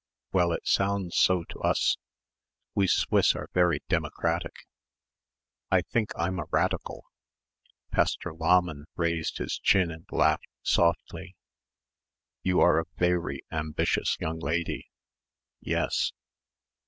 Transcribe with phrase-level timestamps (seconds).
[0.31, 1.95] "Well, it sounds so to us.
[2.73, 4.55] We Swiss are very democratic."
[5.69, 7.05] "I think I'm a radical."
[7.91, 11.35] Pastor Lahmann lifted his chin and laughed softly.
[12.41, 14.89] "You are a vairy ambitious young lady."
[15.59, 16.13] "Yes."